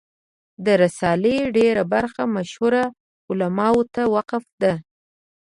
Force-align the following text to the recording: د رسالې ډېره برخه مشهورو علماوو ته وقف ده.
د 0.65 0.67
رسالې 0.83 1.37
ډېره 1.57 1.83
برخه 1.93 2.21
مشهورو 2.35 2.83
علماوو 3.29 3.83
ته 3.93 4.01
وقف 4.15 4.45
ده. 4.61 4.73